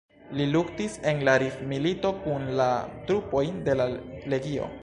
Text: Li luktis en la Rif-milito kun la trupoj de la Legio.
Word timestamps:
Li 0.37 0.45
luktis 0.53 0.95
en 1.11 1.21
la 1.29 1.35
Rif-milito 1.43 2.13
kun 2.25 2.49
la 2.63 2.69
trupoj 3.11 3.47
de 3.69 3.81
la 3.83 3.91
Legio. 4.35 4.73